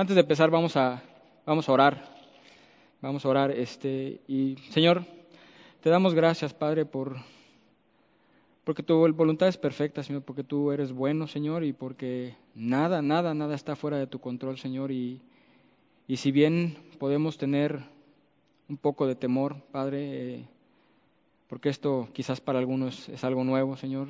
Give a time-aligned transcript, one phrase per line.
[0.00, 1.02] antes de empezar vamos a,
[1.46, 2.16] vamos a orar.
[3.00, 3.50] Vamos a orar.
[3.50, 5.04] Este, y Señor,
[5.80, 7.16] te damos gracias, Padre, por,
[8.64, 13.32] porque tu voluntad es perfecta, Señor, porque tú eres bueno, Señor, y porque nada, nada,
[13.32, 14.92] nada está fuera de tu control, Señor.
[14.92, 15.22] Y,
[16.06, 17.80] y si bien podemos tener
[18.68, 20.48] un poco de temor, Padre, eh,
[21.48, 24.08] porque esto quizás para algunos es algo nuevo, Señor,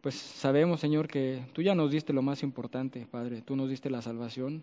[0.00, 3.90] pues sabemos, Señor, que tú ya nos diste lo más importante, Padre, tú nos diste
[3.90, 4.62] la salvación,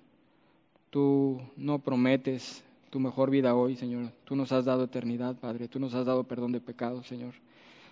[0.89, 5.79] tú no prometes tu mejor vida hoy, Señor, tú nos has dado eternidad, Padre, tú
[5.79, 7.33] nos has dado perdón de pecados, Señor.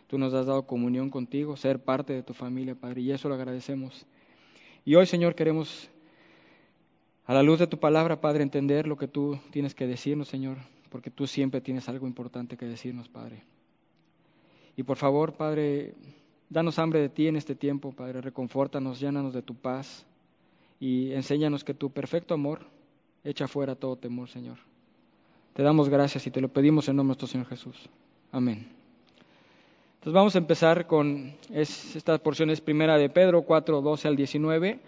[0.07, 3.35] Tú nos has dado comunión contigo, ser parte de tu familia, Padre, y eso lo
[3.35, 4.05] agradecemos.
[4.85, 5.89] Y hoy, Señor, queremos,
[7.25, 10.57] a la luz de tu palabra, Padre, entender lo que tú tienes que decirnos, Señor,
[10.89, 13.44] porque tú siempre tienes algo importante que decirnos, Padre.
[14.77, 15.95] Y por favor, Padre,
[16.53, 20.05] danos hambre de ti en este tiempo, Padre, reconfórtanos, llénanos de tu paz
[20.80, 22.67] y enséñanos que tu perfecto amor
[23.23, 24.58] echa fuera todo temor, Señor.
[25.53, 27.89] Te damos gracias y te lo pedimos en nombre de nuestro Señor Jesús.
[28.31, 28.67] Amén.
[29.95, 34.80] Entonces vamos a empezar con esta porción es primera de Pedro 4, 12 al 19.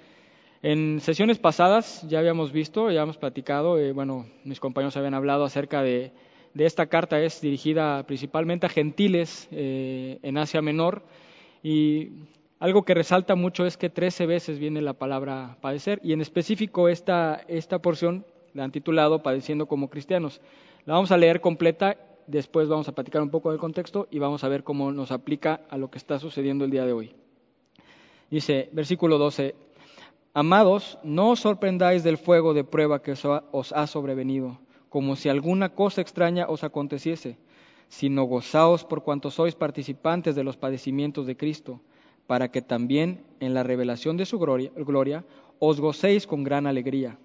[0.61, 5.45] En sesiones pasadas ya habíamos visto, ya hemos platicado, eh, bueno, mis compañeros habían hablado
[5.45, 6.11] acerca de,
[6.55, 11.03] esta carta, es dirigida principalmente a gentiles eh, en Asia Menor
[11.65, 12.11] y
[12.59, 16.89] algo que resalta mucho es que 13 veces viene la palabra padecer y en específico
[16.89, 20.41] esta, esta porción la han titulado Padeciendo como cristianos.
[20.85, 24.43] La vamos a leer completa después vamos a platicar un poco del contexto y vamos
[24.43, 27.15] a ver cómo nos aplica a lo que está sucediendo el día de hoy.
[28.29, 29.55] Dice, versículo 12,
[30.35, 35.69] Amados, no os sorprendáis del fuego de prueba que os ha sobrevenido, como si alguna
[35.69, 37.39] cosa extraña os aconteciese,
[37.87, 41.81] sino gozaos por cuanto sois participantes de los padecimientos de Cristo,
[42.27, 45.25] para que también en la revelación de su gloria,
[45.59, 47.17] os gocéis con gran alegría.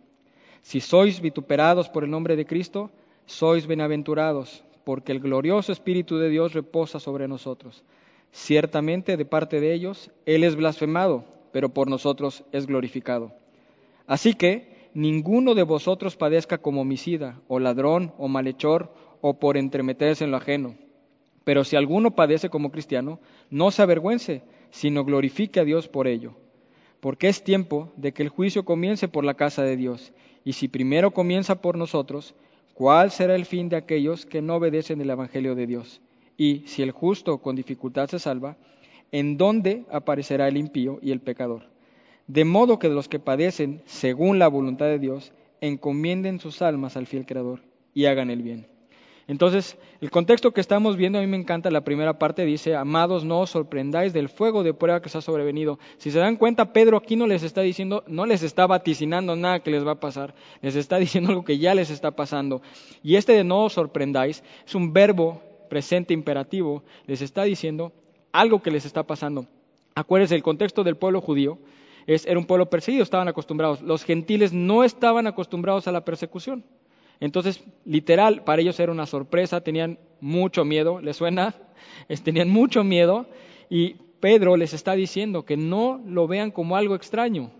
[0.62, 2.90] Si sois vituperados por el nombre de Cristo,
[3.26, 7.84] sois bienaventurados porque el glorioso Espíritu de Dios reposa sobre nosotros.
[8.32, 13.32] Ciertamente de parte de ellos Él es blasfemado, pero por nosotros es glorificado.
[14.06, 20.24] Así que ninguno de vosotros padezca como homicida, o ladrón, o malhechor, o por entremeterse
[20.24, 20.74] en lo ajeno.
[21.44, 23.20] Pero si alguno padece como cristiano,
[23.50, 26.34] no se avergüence, sino glorifique a Dios por ello.
[27.00, 30.12] Porque es tiempo de que el juicio comience por la casa de Dios,
[30.44, 32.34] y si primero comienza por nosotros,
[32.80, 36.00] ¿Cuál será el fin de aquellos que no obedecen el Evangelio de Dios?
[36.38, 38.56] Y si el justo con dificultad se salva,
[39.12, 41.64] ¿en dónde aparecerá el impío y el pecador?
[42.26, 47.06] De modo que los que padecen según la voluntad de Dios, encomienden sus almas al
[47.06, 47.60] fiel Creador
[47.92, 48.66] y hagan el bien.
[49.30, 53.24] Entonces, el contexto que estamos viendo, a mí me encanta, la primera parte dice, amados,
[53.24, 55.78] no os sorprendáis del fuego de prueba que os ha sobrevenido.
[55.98, 59.60] Si se dan cuenta, Pedro aquí no les está diciendo, no les está vaticinando nada
[59.60, 62.60] que les va a pasar, les está diciendo algo que ya les está pasando.
[63.04, 67.92] Y este de no os sorprendáis es un verbo presente imperativo, les está diciendo
[68.32, 69.46] algo que les está pasando.
[69.94, 71.60] Acuérdense, el contexto del pueblo judío
[72.08, 73.80] es, era un pueblo perseguido, estaban acostumbrados.
[73.80, 76.64] Los gentiles no estaban acostumbrados a la persecución.
[77.20, 81.54] Entonces, literal, para ellos era una sorpresa, tenían mucho miedo, ¿les suena?
[82.24, 83.26] tenían mucho miedo
[83.68, 87.50] y Pedro les está diciendo que no lo vean como algo extraño.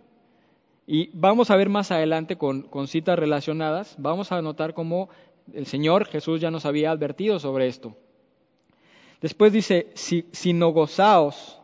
[0.87, 5.09] Y vamos a ver más adelante con, citas relacionadas, vamos a notar cómo
[5.53, 7.97] el Señor Jesús ya nos había advertido sobre esto.
[9.21, 11.61] Después dice, si, sino gozaos,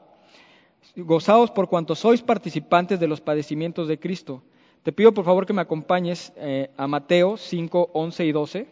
[0.94, 4.42] gozaos por cuanto sois participantes de los padecimientos de Cristo
[4.86, 8.66] te pido por favor que me acompañes eh, a Mateo 5, 11 y 12.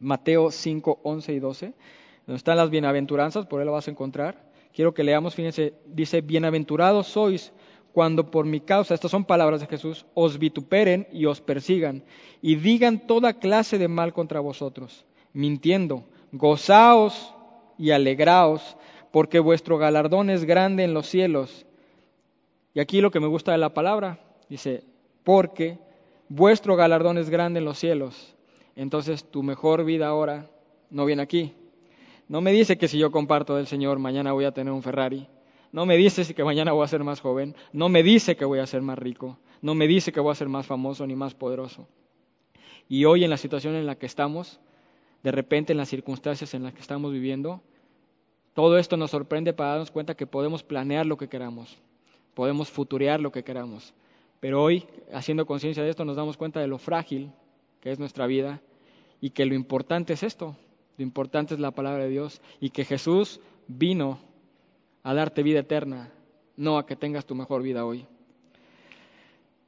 [0.00, 1.72] Mateo 5, 11 y 12,
[2.26, 4.50] donde están las bienaventuranzas, por ahí lo vas a encontrar.
[4.74, 7.52] Quiero que leamos, fíjense, dice, bienaventurados sois
[7.92, 12.02] cuando por mi causa, estas son palabras de Jesús, os vituperen y os persigan
[12.40, 16.02] y digan toda clase de mal contra vosotros, mintiendo,
[16.32, 17.32] gozaos
[17.78, 18.76] y alegraos,
[19.12, 21.64] porque vuestro galardón es grande en los cielos.
[22.74, 24.18] Y aquí lo que me gusta de la palabra,
[24.48, 24.82] dice,
[25.24, 25.78] porque
[26.28, 28.34] vuestro galardón es grande en los cielos.
[28.76, 30.50] Entonces tu mejor vida ahora
[30.90, 31.54] no viene aquí.
[32.28, 35.28] No me dice que si yo comparto del Señor mañana voy a tener un Ferrari.
[35.72, 37.54] No me dice que mañana voy a ser más joven.
[37.72, 39.38] No me dice que voy a ser más rico.
[39.60, 41.86] No me dice que voy a ser más famoso ni más poderoso.
[42.88, 44.60] Y hoy en la situación en la que estamos,
[45.22, 47.62] de repente en las circunstancias en las que estamos viviendo,
[48.54, 51.78] todo esto nos sorprende para darnos cuenta que podemos planear lo que queramos,
[52.34, 53.94] podemos futurear lo que queramos,
[54.42, 57.30] pero hoy, haciendo conciencia de esto, nos damos cuenta de lo frágil
[57.80, 58.60] que es nuestra vida
[59.20, 60.56] y que lo importante es esto,
[60.98, 64.18] lo importante es la palabra de Dios y que Jesús vino
[65.04, 66.10] a darte vida eterna,
[66.56, 68.04] no a que tengas tu mejor vida hoy.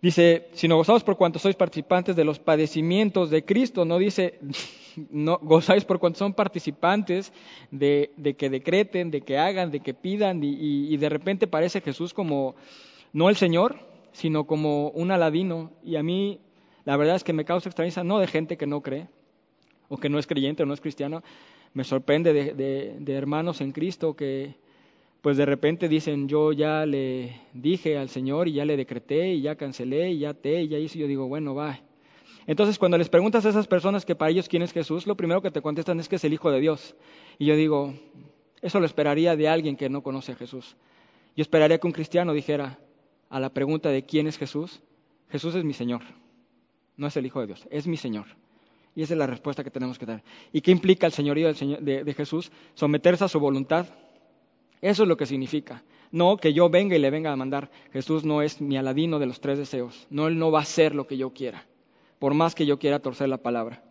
[0.03, 4.41] Dice, si no gozaos por cuanto sois participantes de los padecimientos de Cristo, no dice,
[5.13, 7.33] no gozáis por cuanto son participantes
[7.71, 12.57] de, que decreten, de que hagan, de que pidan, y, de repente parece Jesús como,
[13.13, 16.41] no el Señor, sino como un aladino, y a mí
[16.87, 19.09] la verdad es que me causa extrañeza, no de gente que no cree,
[19.89, 21.23] o que no es creyente o no es cristiano,
[21.75, 24.55] me sorprende de hermanos en Cristo que,
[25.25, 29.41] pues de repente dicen, yo ya le dije al Señor y ya le decreté y
[29.41, 31.81] ya cancelé y ya te y ya hice, yo digo, bueno, va.
[32.47, 35.41] Entonces cuando les preguntas a esas personas que para ellos quién es Jesús, lo primero
[35.41, 36.95] que te contestan es que es el Hijo de Dios.
[37.39, 37.95] Y yo digo,
[38.61, 40.77] eso lo esperaría de alguien que no conoce a Jesús.
[41.35, 42.79] Yo esperaría que un cristiano dijera
[43.35, 44.81] a la pregunta de quién es Jesús,
[45.29, 46.03] Jesús es mi Señor,
[46.97, 48.27] no es el Hijo de Dios, es mi Señor.
[48.95, 50.23] Y esa es la respuesta que tenemos que dar.
[50.53, 52.53] ¿Y qué implica el señorío de, de Jesús?
[52.75, 53.87] Someterse a su voluntad,
[54.81, 55.83] eso es lo que significa.
[56.13, 57.73] No que yo venga y le venga a mandar.
[57.93, 60.07] Jesús no es mi aladino de los tres deseos.
[60.11, 61.67] No, Él no va a hacer lo que yo quiera,
[62.21, 63.83] por más que yo quiera torcer la palabra.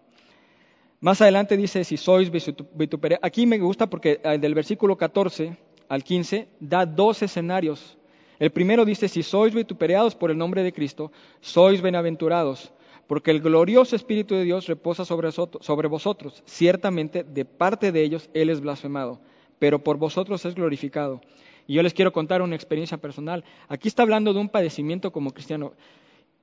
[1.02, 3.26] Más adelante dice, si sois vituperados.
[3.26, 5.58] Aquí me gusta porque eh, del versículo 14
[5.90, 7.98] al 15 da dos escenarios.
[8.40, 12.74] El primero dice, si sois vituperados por el nombre de Cristo, sois bienaventurados,
[13.08, 16.44] porque el glorioso Espíritu de Dios reposa sobre, vosotros.
[16.46, 19.20] Ciertamente, de parte de ellos, Él es blasfemado
[19.64, 21.22] pero por vosotros es glorificado.
[21.68, 23.46] Y yo les quiero contar una experiencia personal.
[23.70, 25.72] Aquí está hablando de un padecimiento como cristiano.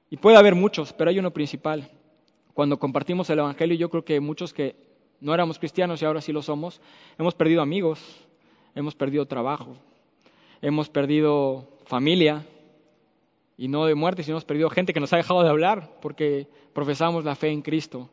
[0.09, 1.91] Y puede haber muchos, pero hay uno principal.
[2.55, 4.75] Cuando compartimos el Evangelio, yo creo que muchos que
[5.21, 6.81] no éramos cristianos y ahora sí lo somos,
[7.19, 8.27] hemos perdido amigos,
[8.75, 9.77] hemos perdido trabajo,
[10.63, 12.47] hemos perdido familia,
[13.57, 16.47] y no de muerte, sino hemos perdido gente que nos ha dejado de hablar porque
[16.73, 18.09] profesamos la fe en Cristo.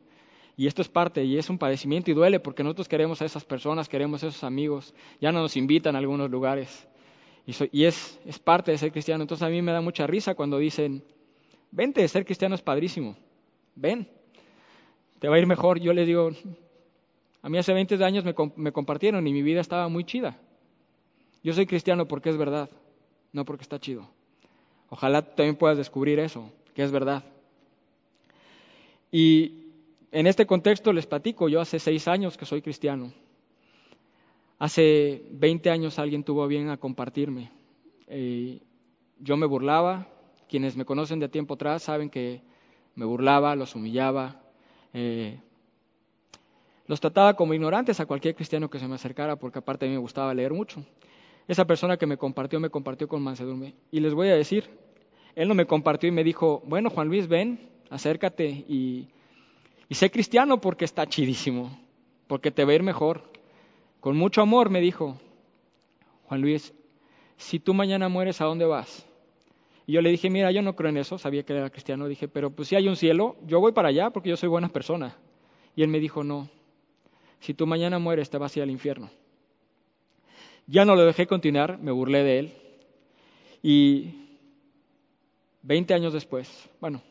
[0.58, 3.46] Y esto es parte, y es un padecimiento y duele porque nosotros queremos a esas
[3.46, 6.88] personas, queremos a esos amigos, ya no nos invitan a algunos lugares.
[7.46, 9.22] Y, es, es parte de ser cristiano.
[9.24, 11.04] Entonces a mí me da mucha risa cuando dicen,
[11.70, 13.16] vente, ser cristiano es padrísimo,
[13.76, 14.10] ven,
[15.20, 15.80] te va a ir mejor.
[15.80, 16.32] Yo les digo,
[17.44, 20.36] a mí hace 20 años me compartieron y mi vida estaba muy chida.
[21.44, 22.70] Yo soy cristiano porque es verdad,
[23.38, 24.10] no porque está chido.
[24.90, 27.24] Ojalá también puedas descubrir eso, que es verdad.
[29.12, 29.68] Y
[30.12, 33.14] en este contexto les platico, yo hace seis años que soy cristiano.
[34.60, 37.52] Hace 20 años alguien tuvo bien a compartirme.
[38.08, 38.60] Eh,
[39.20, 40.08] yo me burlaba,
[40.50, 42.42] quienes me conocen de tiempo atrás saben que
[42.96, 44.42] me burlaba, los humillaba,
[44.94, 45.40] eh,
[46.88, 49.94] los trataba como ignorantes a cualquier cristiano que se me acercara, porque aparte a mí
[49.94, 50.84] me gustaba leer mucho.
[51.48, 53.74] Esa persona que me compartió, me compartió con mansedumbre.
[53.92, 54.66] Y les voy a decir,
[55.36, 59.08] él no me compartió y me dijo, bueno, Juan Luis, ven, acércate y
[59.90, 61.78] y sé cristiano porque está chidísimo,
[62.28, 63.24] porque te va a ir mejor.
[64.00, 65.18] Con mucho amor me dijo,
[66.26, 66.74] Juan Luis,
[67.38, 69.06] si tú mañana mueres, ¿a dónde vas?
[69.86, 72.28] Y yo le dije, mira, yo no creo en eso, sabía que era cristiano, dije,
[72.28, 75.16] pero pues si hay un cielo, yo voy para allá porque yo soy buena persona.
[75.76, 76.50] Y él me dijo, no,
[77.40, 79.10] si tú mañana mueres, te vas a ir al infierno.
[80.68, 82.54] Ya no lo dejé continuar, me burlé de él.
[83.64, 84.14] Y
[85.64, 87.02] 20 años después, bueno,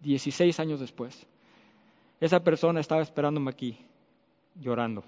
[0.00, 1.26] 16 años después,
[2.20, 3.78] esa persona estaba esperándome aquí,
[4.58, 5.04] llorando.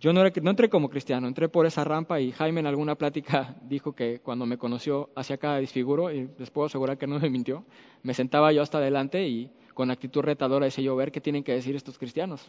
[0.00, 3.92] Yo no, entré como cristiano, entré por esa rampa y Jaime en alguna plática dijo
[3.92, 7.64] que cuando me conoció hacía cada disfiguro y les puedo asegurar que no me mintió.
[8.02, 11.52] Me sentaba yo hasta adelante y con actitud retadora decía yo, ver qué tienen que
[11.52, 12.48] decir estos cristianos.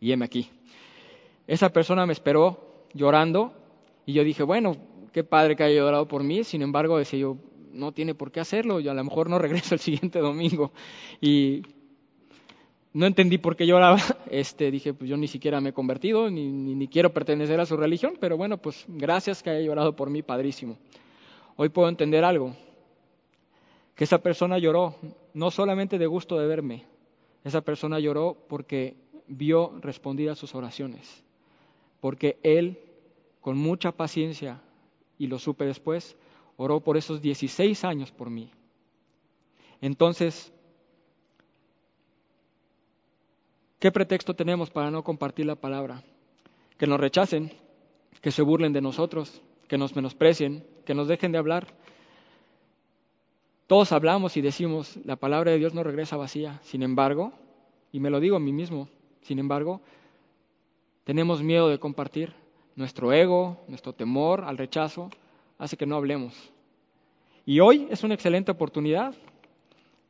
[0.00, 0.50] Y heme aquí.
[1.46, 3.52] Esa persona me esperó llorando
[4.06, 4.76] y yo dije, bueno,
[5.12, 6.44] qué padre que haya llorado por mí.
[6.44, 7.36] Sin embargo, decía yo,
[7.72, 10.72] no tiene por qué hacerlo, yo a lo mejor no regreso el siguiente domingo.
[11.20, 11.62] Y
[12.94, 13.98] no entendí por qué lloraba,
[14.30, 17.76] este, dije, pues yo ni siquiera me he convertido, ni, ni, quiero pertenecer a su
[17.76, 20.78] religión, pero bueno, pues gracias que haya llorado por mí, padrísimo.
[21.56, 22.54] Hoy puedo entender algo,
[23.94, 24.96] que esa persona lloró
[25.34, 26.84] no solamente de gusto de verme,
[27.42, 28.96] esa persona lloró porque
[29.26, 31.23] vio respondidas sus oraciones,
[32.04, 32.78] porque él,
[33.40, 34.60] con mucha paciencia,
[35.16, 36.18] y lo supe después,
[36.58, 38.50] oró por esos 16 años por mí.
[39.80, 40.52] Entonces,
[43.78, 46.02] ¿qué pretexto tenemos para no compartir la palabra?
[46.76, 47.50] Que nos rechacen,
[48.20, 51.68] que se burlen de nosotros, que nos menosprecien, que nos dejen de hablar.
[53.66, 56.60] Todos hablamos y decimos, la palabra de Dios no regresa vacía.
[56.64, 57.32] Sin embargo,
[57.92, 58.90] y me lo digo a mí mismo,
[59.22, 59.80] sin embargo,
[61.04, 62.32] tenemos miedo de compartir.
[62.76, 65.10] Nuestro ego, nuestro temor al rechazo,
[65.58, 66.34] hace que no hablemos.
[67.46, 69.14] Y hoy es una excelente oportunidad.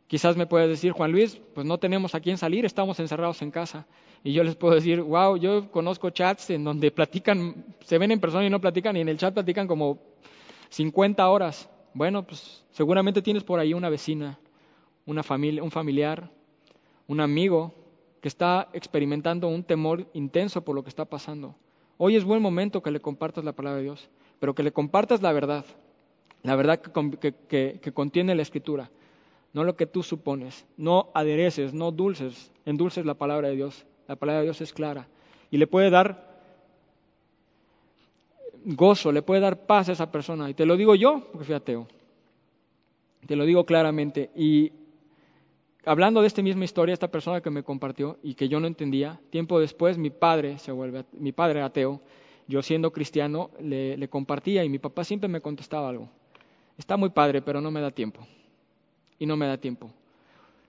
[0.06, 3.50] Quizás me puedes decir, Juan Luis, pues no tenemos a quién salir, estamos encerrados en
[3.50, 3.86] casa.
[4.22, 8.20] Y yo les puedo decir, wow, yo conozco chats en donde platican, se ven en
[8.20, 9.98] persona y no platican, y en el chat platican como
[10.70, 11.68] 50 horas.
[11.92, 14.38] Bueno, pues seguramente tienes por ahí una vecina,
[15.04, 16.30] una familia, un familiar,
[17.06, 17.74] un amigo
[18.24, 21.56] que está experimentando un temor intenso por lo que está pasando.
[21.98, 24.08] Hoy es buen momento que le compartas la palabra de Dios,
[24.40, 25.66] pero que le compartas la verdad,
[26.42, 27.34] la verdad que,
[27.82, 28.90] que contiene la escritura,
[29.52, 30.64] no lo que tú supones.
[30.78, 33.84] No adereces, no dulces, endulces la palabra de Dios.
[34.08, 35.06] La palabra de Dios es clara
[35.50, 36.40] y le puede dar
[38.64, 40.48] gozo, le puede dar paz a esa persona.
[40.48, 41.86] Y te lo digo yo, porque fui ateo.
[43.26, 44.30] Te lo digo claramente.
[44.34, 44.72] Y
[45.86, 49.20] hablando de esta misma historia, esta persona que me compartió y que yo no entendía,
[49.30, 52.00] tiempo después mi padre se vuelve, mi padre ateo,
[52.46, 56.08] yo siendo cristiano le, compartía y mi papá siempre me contestaba algo.
[56.76, 58.26] Está muy padre, pero no me da tiempo.
[59.18, 59.90] Y no me da tiempo.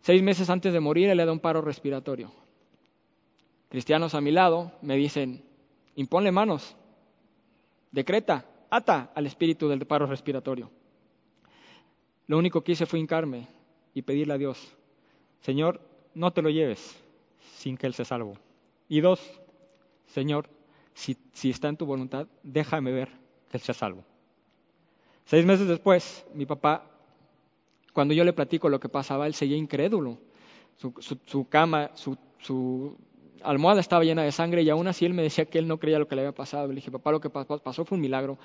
[0.02, 2.32] Seis meses antes de morir, él le da un paro respiratorio.
[3.70, 5.44] Cristianos a mi lado me dicen,
[5.96, 6.76] imponle manos,
[7.92, 10.70] decreta, ata al espíritu del paro respiratorio.
[12.28, 13.48] Lo único que hice fue hincarme
[13.94, 14.76] y pedirle a Dios,
[15.42, 15.82] Señor,
[16.14, 17.02] no te lo lleves
[17.58, 18.38] sin que Él se salvo.
[18.88, 19.22] Y dos,
[20.08, 20.50] Señor,
[20.94, 21.18] si,
[21.50, 23.10] está en tu voluntad, déjame ver
[23.50, 24.04] que Él sea salvo.
[25.26, 26.86] Seis meses después, mi papá,
[27.94, 30.20] cuando yo le platico lo que pasaba, él seguía incrédulo.
[30.78, 30.94] Su,
[31.26, 32.96] su cama, su, su,
[33.46, 36.00] almohada estaba llena de sangre y aún así él me decía que él no creía
[36.00, 36.68] lo que le había pasado.
[36.68, 38.38] Le dije, papá, lo que pasó fue un milagro.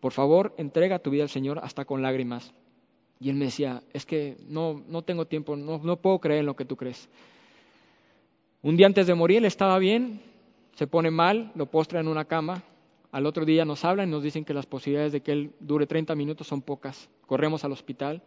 [0.00, 2.52] Por favor, entrega tu vida al Señor hasta con lágrimas.
[3.20, 6.46] Y él me decía, es que no, no tengo tiempo, no, no puedo creer en
[6.46, 7.08] lo que tú crees.
[8.62, 10.22] Un día antes de morir él estaba bien,
[10.74, 12.62] se pone mal, lo postra en una cama.
[13.12, 15.86] Al otro día nos hablan y nos dicen que las posibilidades de que él dure
[15.86, 17.10] 30 minutos son pocas.
[17.26, 18.22] Corremos al hospital.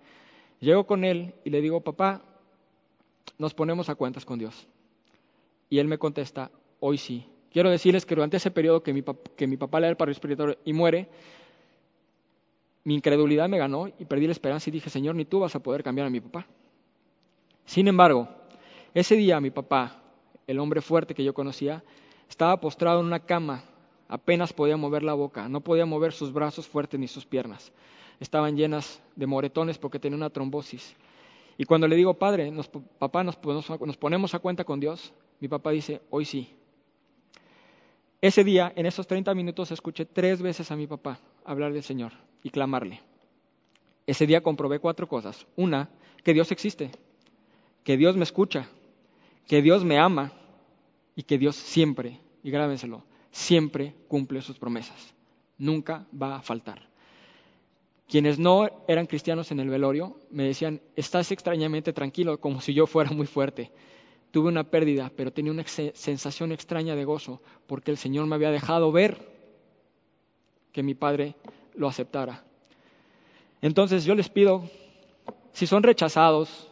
[0.59, 2.21] Llego con él y le digo, papá,
[3.39, 4.67] nos ponemos a cuentas con Dios.
[5.69, 7.25] Y él me contesta, hoy sí.
[7.51, 9.03] Quiero decirles que durante ese periodo que mi,
[9.35, 11.09] que mi papá le da el paro respiratorio y muere,
[12.83, 15.59] mi incredulidad me ganó y perdí la esperanza y dije, Señor, ni tú vas a
[15.59, 16.45] poder cambiar a mi papá.
[17.65, 18.27] Sin embargo,
[18.93, 20.01] ese día mi papá,
[20.47, 21.83] el hombre fuerte que yo conocía,
[22.29, 23.63] estaba postrado en una cama,
[24.09, 27.71] apenas podía mover la boca, no podía mover sus brazos fuertes ni sus piernas.
[28.19, 30.95] Estaban llenas de moretones porque tenía una trombosis.
[31.57, 35.71] Y cuando le digo, Padre, nos, papá, nos, ponemos a cuenta con Dios, mi papá
[35.71, 36.53] dice, hoy sí.
[38.19, 42.13] Ese día, en esos 30 minutos, escuché tres veces a mi papá hablar del Señor
[42.43, 43.01] y clamarle.
[44.05, 45.45] Ese día comprobé cuatro cosas.
[45.55, 45.89] Una,
[46.23, 46.91] que Dios existe,
[47.83, 48.67] que Dios me escucha,
[49.47, 50.31] que Dios me ama
[51.15, 55.13] y que Dios siempre, y grábenselo, siempre cumple sus promesas.
[55.57, 56.87] Nunca va a faltar.
[58.07, 62.85] Quienes no eran cristianos en el velorio me decían, estás extrañamente tranquilo, como si yo
[62.85, 63.71] fuera muy fuerte.
[64.31, 68.51] Tuve una pérdida, pero tenía una sensación extraña de gozo, porque el Señor me había
[68.51, 69.32] dejado ver
[70.73, 71.35] que mi Padre
[71.75, 72.43] lo aceptara.
[73.61, 74.63] Entonces yo les pido,
[75.53, 76.69] si son rechazados,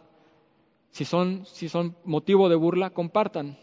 [0.90, 3.58] si son, si son motivo de burla, compartan.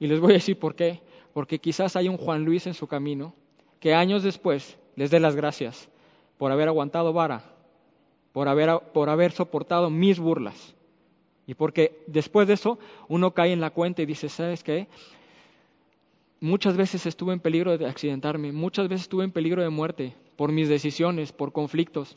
[0.00, 1.00] Y les voy a decir por qué.
[1.32, 3.34] Porque quizás hay un Juan Luis en su camino
[3.78, 5.88] que años después les dé las gracias
[6.38, 7.44] por haber aguantado vara,
[8.32, 10.74] por haber, por haber soportado mis burlas.
[11.46, 14.88] Y porque después de eso uno cae en la cuenta y dice, ¿sabes qué?
[16.40, 20.52] Muchas veces estuve en peligro de accidentarme, muchas veces estuve en peligro de muerte por
[20.52, 22.16] mis decisiones, por conflictos.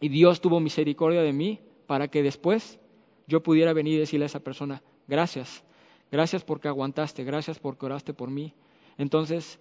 [0.00, 2.78] Y Dios tuvo misericordia de mí para que después
[3.26, 5.64] yo pudiera venir y decirle a esa persona, gracias,
[6.10, 8.52] gracias porque aguantaste, gracias porque oraste por mí.
[8.98, 9.58] Entonces,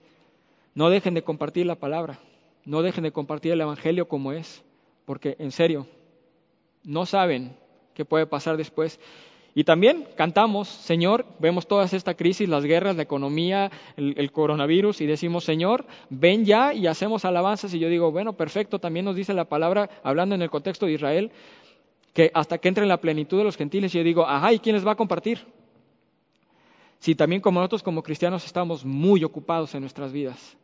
[0.76, 2.20] no dejen de compartir la palabra,
[2.66, 4.64] no dejen de compartir el Evangelio como es,
[5.06, 5.88] porque en serio,
[6.84, 7.56] no saben
[7.94, 9.00] qué puede pasar después.
[9.56, 15.06] Y también cantamos, Señor, vemos toda esta crisis, las guerras, la economía, el, coronavirus, y
[15.06, 17.74] decimos, Señor, ven ya y hacemos alabanzas.
[17.74, 20.94] Y yo digo, bueno, perfecto, también nos dice la palabra, hablando en el contexto de
[20.94, 21.32] Israel,
[22.14, 24.76] que hasta que entre en la plenitud de los gentiles, yo digo, ajá, ¿y quién
[24.76, 25.46] les va a compartir?
[26.98, 30.58] Si también como nosotros como cristianos estamos muy ocupados en nuestras vidas,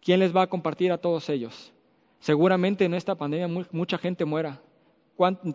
[0.00, 1.72] ¿quién les va a compartir a todos ellos?
[2.18, 4.60] Seguramente en esta pandemia mucha gente muera,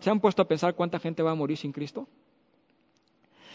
[0.00, 2.08] ¿Se han puesto a pensar cuánta gente va a morir sin Cristo?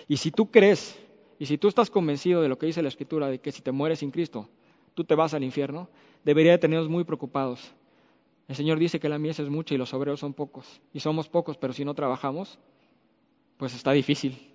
[0.07, 0.99] Y si tú crees,
[1.39, 3.71] y si tú estás convencido de lo que dice la Escritura, de que si te
[3.71, 4.49] mueres sin Cristo,
[4.93, 5.89] tú te vas al infierno,
[6.23, 7.73] debería tenernos muy preocupados.
[8.47, 10.81] El Señor dice que la mies es mucha y los obreros son pocos.
[10.93, 12.59] Y somos pocos, pero si no trabajamos,
[13.57, 14.49] pues está difícil.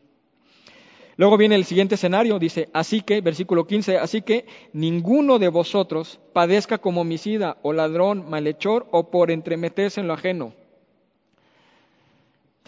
[1.17, 6.21] Luego viene el siguiente escenario, dice, así que, versículo 15, así que ninguno de vosotros
[6.33, 10.53] padezca como homicida o ladrón, malhechor o por entremeterse en lo ajeno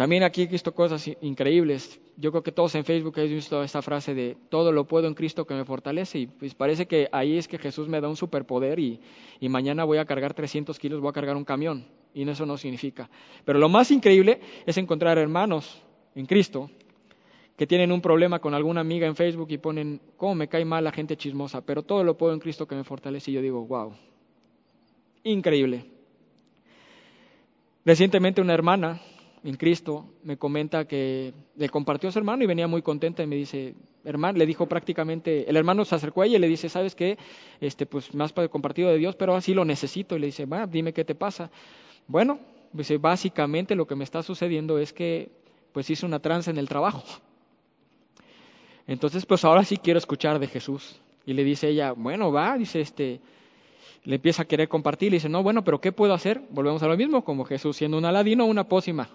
[0.01, 2.01] También aquí he visto cosas increíbles.
[2.17, 5.13] Yo creo que todos en Facebook hemos visto esta frase de todo lo puedo en
[5.13, 8.17] Cristo que me fortalece y pues parece que ahí es que Jesús me da un
[8.17, 8.99] superpoder y,
[9.41, 12.57] y mañana voy a cargar 300 kilos, voy a cargar un camión y eso no
[12.57, 13.11] significa.
[13.45, 15.83] Pero lo más increíble es encontrar hermanos
[16.15, 16.71] en Cristo
[17.59, 20.83] que tienen un problema con alguna amiga en Facebook y ponen, ¿cómo me cae mal
[20.83, 21.61] la gente chismosa?
[21.61, 23.93] Pero todo lo puedo en Cristo que me fortalece y yo digo, wow,
[25.25, 25.85] increíble.
[27.85, 28.99] Recientemente una hermana
[29.43, 33.27] en Cristo me comenta que le compartió a su hermano y venía muy contenta y
[33.27, 36.69] me dice, hermano, le dijo prácticamente, el hermano se acercó a ella y le dice,
[36.69, 37.17] ¿sabes qué?
[37.61, 40.17] Este, pues más para el compartido de Dios, pero así lo necesito.
[40.17, 41.51] Y le dice, va, dime qué te pasa.
[42.07, 42.39] Bueno,
[42.73, 45.31] dice, básicamente lo que me está sucediendo es que
[45.73, 47.03] pues hice una tranza en el trabajo.
[48.87, 51.01] Entonces, pues ahora sí quiero escuchar de Jesús.
[51.25, 53.21] Y le dice ella, bueno, va, dice, este,
[54.05, 56.43] le empieza a querer compartir, le dice, no, bueno, pero ¿qué puedo hacer?
[56.51, 59.09] Volvemos a lo mismo, como Jesús siendo un aladino o una pócima.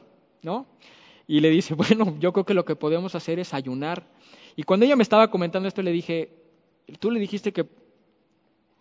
[1.27, 4.05] Y le dice, bueno, yo creo que lo que podemos hacer es ayunar.
[4.55, 6.29] Y cuando ella me estaba comentando esto, le dije,
[6.99, 7.65] tú le dijiste que,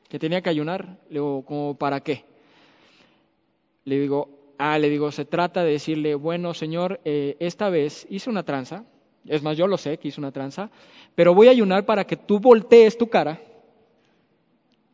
[0.09, 2.25] que tenía que ayunar, le digo, ¿como para qué?
[3.85, 8.31] Le digo, ah, le digo, se trata de decirle, bueno, Señor, eh, esta vez hice
[8.31, 8.85] una tranza,
[9.27, 10.71] es más, yo lo sé que hice una tranza,
[11.15, 13.41] pero voy a ayunar para que tú voltees tu cara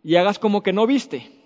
[0.02, 1.39] y hagas como que no viste.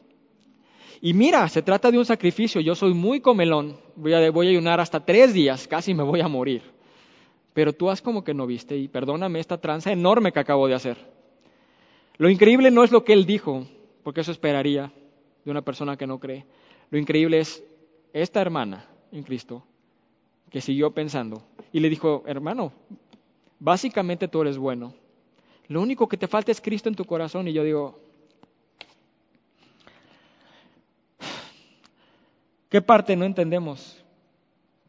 [1.05, 4.51] Y mira, se trata de un sacrificio, yo soy muy comelón, voy a, voy a
[4.53, 6.63] ayunar hasta tres días, casi me voy a morir.
[7.53, 10.73] Pero tú haz como que no viste y perdóname esta tranza enorme que acabo de
[10.73, 10.97] hacer.
[12.17, 13.67] Lo increíble no es lo que él dijo,
[14.03, 14.95] porque eso esperaría
[15.45, 16.47] de una persona que no cree.
[16.89, 17.63] Lo increíble es
[18.15, 19.63] esta hermana en Cristo
[20.49, 22.73] que siguió pensando y le dijo, hermano,
[23.61, 24.95] básicamente tú eres bueno.
[25.69, 27.47] Lo único que te falta es Cristo en tu corazón.
[27.47, 28.01] Y yo digo,
[32.69, 34.03] ¿Qué parte no entendemos?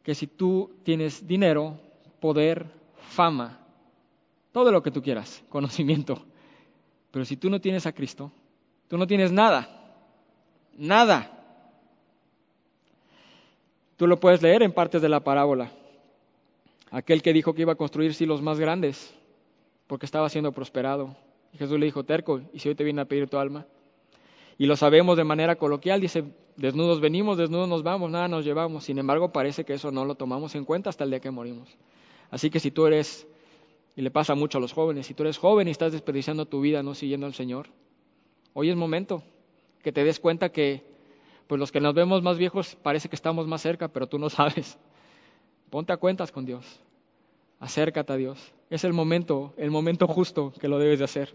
[0.03, 1.79] Que si tú tienes dinero,
[2.19, 2.65] poder,
[3.09, 3.59] fama,
[4.51, 6.23] todo lo que tú quieras, conocimiento,
[7.11, 8.31] pero si tú no tienes a Cristo,
[8.87, 9.69] tú no tienes nada,
[10.77, 11.31] nada.
[13.97, 15.71] Tú lo puedes leer en partes de la parábola.
[16.91, 19.13] Aquel que dijo que iba a construir silos más grandes
[19.87, 21.15] porque estaba siendo prosperado.
[21.57, 23.65] Jesús le dijo, terco, ¿y si hoy te viene a pedir tu alma?
[24.57, 26.23] Y lo sabemos de manera coloquial, dice,
[26.55, 28.85] desnudos venimos, desnudos nos vamos, nada nos llevamos.
[28.85, 31.69] Sin embargo, parece que eso no lo tomamos en cuenta hasta el día que morimos.
[32.31, 33.27] Así que si tú eres,
[33.95, 36.61] y le pasa mucho a los jóvenes, si tú eres joven y estás desperdiciando tu
[36.61, 37.67] vida no siguiendo al Señor,
[38.53, 39.23] hoy es momento
[39.83, 40.83] que te des cuenta que
[41.47, 44.29] pues los que nos vemos más viejos parece que estamos más cerca, pero tú no
[44.31, 44.77] sabes.
[45.69, 46.79] Ponte a cuentas con Dios.
[47.59, 48.53] Acércate a Dios.
[48.69, 51.33] Es el momento, el momento justo que lo debes de hacer.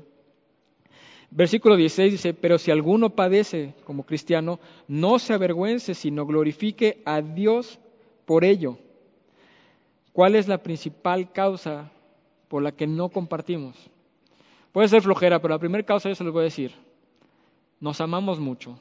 [1.30, 7.22] Versículo 16 dice, pero si alguno padece como cristiano, no se avergüence, sino glorifique a
[7.22, 7.78] Dios
[8.26, 8.78] por ello.
[10.12, 11.92] ¿Cuál es la principal causa
[12.48, 13.76] por la que no compartimos?
[14.72, 16.72] Puede ser flojera, pero la primera causa yo se les voy a decir.
[17.78, 18.78] Nos amamos mucho.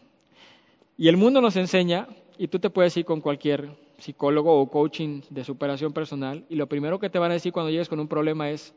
[0.97, 2.07] Y el mundo nos enseña,
[2.37, 6.67] y tú te puedes ir con cualquier psicólogo o coaching de superación personal, y lo
[6.67, 8.73] primero que te van a decir cuando llegues con un problema es,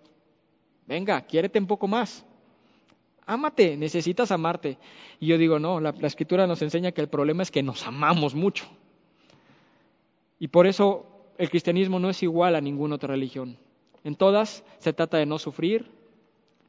[0.87, 2.25] venga, quiérete un poco más.
[3.27, 4.79] Ámate, necesitas amarte.
[5.21, 8.35] Y yo digo, no, la, escritura nos enseña que el problema es que nos amamos
[8.35, 8.67] mucho.
[10.39, 11.07] Y por eso
[11.39, 13.57] el cristianismo no es igual a ninguna otra religión.
[14.05, 15.91] En todas se trata de no sufrir,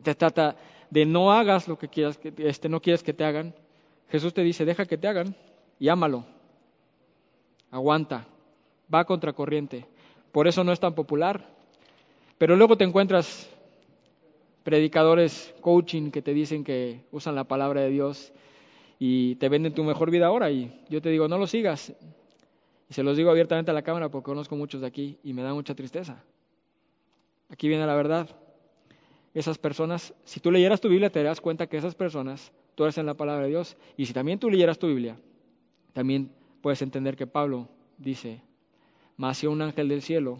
[0.03, 0.55] se trata
[0.91, 3.55] de no hagas lo que quieras, que, este, no quieres que te hagan.
[4.09, 5.35] Jesús te dice, deja que te hagan
[5.79, 6.25] y ámalo.
[7.71, 8.27] Aguanta,
[8.93, 9.87] va contra corriente.
[10.31, 11.49] Por eso no es tan popular.
[12.37, 13.49] Pero luego te encuentras
[14.63, 18.33] predicadores coaching que te dicen que usan la palabra de Dios
[18.99, 21.93] y te venden tu mejor vida ahora y yo te digo, no lo sigas.
[22.89, 25.41] Y se los digo abiertamente a la cámara porque conozco muchos de aquí y me
[25.41, 26.23] da mucha tristeza.
[27.49, 28.29] Aquí viene la verdad.
[29.33, 32.97] Esas personas, si tú leyeras tu Biblia, te darás cuenta que esas personas, tú eres
[32.97, 33.77] en la palabra de Dios.
[33.97, 35.17] Y si también tú leyeras tu Biblia,
[35.91, 38.41] también puedes entender que Pablo dice,
[39.17, 40.39] más si un ángel del cielo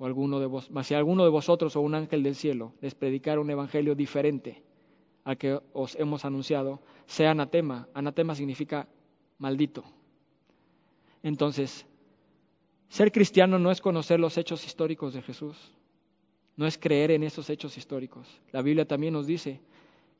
[0.00, 3.38] o alguno de vos, si alguno de vosotros o un ángel del cielo les predicar
[3.38, 4.62] un evangelio diferente
[5.24, 7.86] al que os hemos anunciado, sea anatema.
[7.92, 8.88] Anatema significa
[9.36, 9.84] maldito.
[11.22, 11.84] Entonces,
[12.88, 15.54] ser cristiano no es conocer los hechos históricos de Jesús,
[16.56, 18.26] no es creer en esos hechos históricos.
[18.52, 19.60] La Biblia también nos dice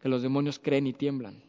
[0.02, 1.42] que los demonios creen y tiemblan.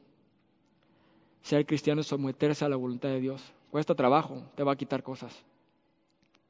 [1.41, 3.43] Ser cristiano es someterse a la voluntad de Dios.
[3.71, 5.43] Cuesta trabajo, te va a quitar cosas,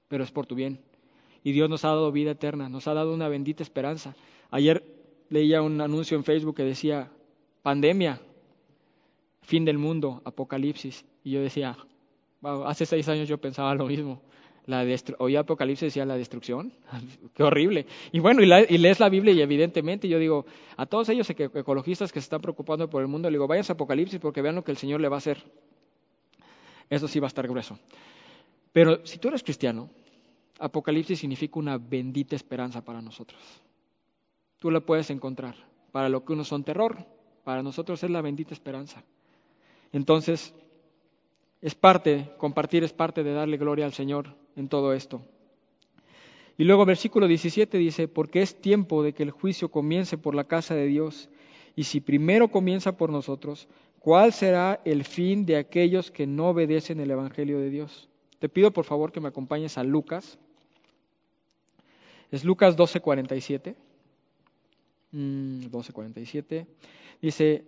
[0.08, 0.91] pero es por tu bien
[1.44, 4.16] y Dios nos ha dado vida eterna, nos ha dado una bendita esperanza.
[4.50, 4.84] Ayer
[5.30, 7.10] leía un anuncio en Facebook que decía,
[7.62, 8.22] pandemia,
[9.42, 11.06] fin del mundo, apocalipsis.
[11.24, 11.78] Y yo decía,
[12.66, 14.22] hace seis años yo pensaba lo mismo.
[14.68, 14.86] La
[15.18, 16.72] oí Apocalipsis decía la destrucción.
[17.34, 17.88] Qué horrible.
[18.12, 20.46] Y bueno, y, lees la Biblia y evidentemente yo digo,
[20.78, 23.74] a todos ellos ecologistas que se están preocupando por el mundo, le digo, vayan a
[23.74, 25.44] Apocalipsis porque vean lo que el Señor le va a hacer.
[26.90, 27.80] Eso sí va a estar grueso.
[28.72, 29.90] Pero si tú eres cristiano,
[30.62, 33.42] Apocalipsis significa una bendita esperanza para nosotros.
[34.60, 35.56] Tú la puedes encontrar.
[35.92, 37.06] Para lo que unos son terror,
[37.44, 39.04] para nosotros es la bendita esperanza.
[39.92, 40.54] Entonces,
[41.62, 45.22] es parte, compartir es parte de darle gloria al Señor en todo esto.
[46.58, 50.44] Y luego versículo 17 dice, porque es tiempo de que el juicio comience por la
[50.44, 51.30] casa de Dios,
[51.76, 53.68] y si primero comienza por nosotros,
[54.00, 58.10] ¿cuál será el fin de aquellos que no obedecen el Evangelio de Dios?
[58.40, 60.38] Te pido por favor que me acompañes a Lucas.
[62.32, 63.76] Es Lucas 12:47.
[65.12, 66.62] 12:47.
[66.62, 66.68] Mm,
[67.22, 67.66] dice,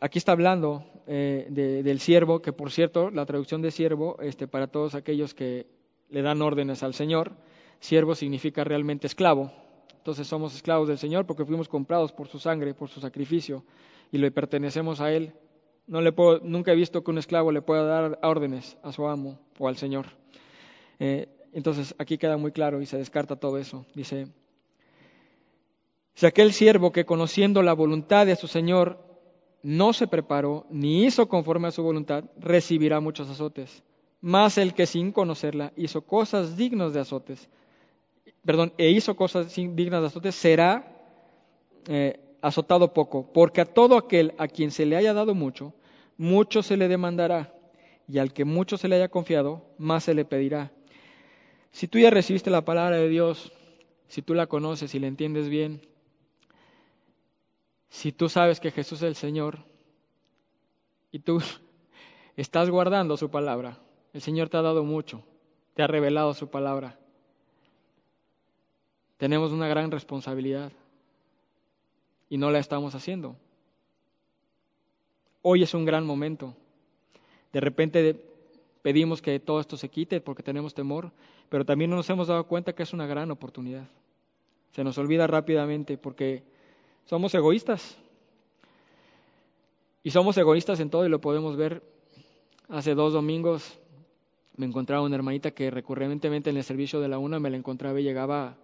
[0.00, 1.46] aquí está hablando eh,
[1.84, 5.66] del siervo, que por cierto, la traducción de siervo, este, para todos aquellos que
[6.10, 7.32] le dan órdenes al Señor,
[7.80, 9.52] siervo significa realmente esclavo.
[9.96, 13.64] Entonces somos esclavos del Señor porque fuimos comprados por su sangre, por su sacrificio,
[14.10, 15.32] y le pertenecemos a Él.
[15.86, 19.38] No le nunca he visto que un esclavo le pueda dar órdenes a su amo
[19.58, 20.06] o al Señor.
[20.98, 23.86] Eh, entonces aquí queda muy claro y se descarta todo eso.
[23.94, 24.26] Dice,
[26.14, 28.98] si aquel siervo que conociendo la voluntad de su Señor
[29.62, 33.82] no se preparó ni hizo conforme a su voluntad, recibirá muchos azotes.
[34.20, 37.48] Mas el que sin conocerla hizo cosas dignas de azotes,
[38.44, 40.94] perdón, e hizo cosas dignas de azotes, será
[41.88, 45.72] eh, azotado poco, porque a todo aquel a quien se le haya dado mucho,
[46.16, 47.54] mucho se le demandará,
[48.06, 50.70] y al que mucho se le haya confiado, más se le pedirá.
[51.74, 53.50] Si tú ya recibiste la palabra de Dios,
[54.06, 55.80] si tú la conoces y la entiendes bien,
[57.88, 59.58] si tú sabes que Jesús es el Señor
[61.10, 61.42] y tú
[62.36, 63.80] estás guardando su palabra,
[64.12, 65.24] el Señor te ha dado mucho,
[65.74, 66.96] te ha revelado su palabra.
[69.16, 70.70] Tenemos una gran responsabilidad
[72.30, 73.34] y no la estamos haciendo.
[75.42, 76.54] Hoy es un gran momento.
[77.52, 78.24] De repente
[78.80, 81.10] pedimos que todo esto se quite porque tenemos temor,
[81.48, 83.86] pero también nos hemos dado cuenta que es una gran oportunidad.
[84.72, 86.42] Se nos olvida rápidamente porque
[87.04, 87.96] somos egoístas.
[90.02, 91.82] Y somos egoístas en todo y lo podemos ver.
[92.68, 93.78] Hace dos domingos
[94.56, 98.00] me encontraba una hermanita que recurrentemente en el servicio de la una me la encontraba
[98.00, 98.56] y llegaba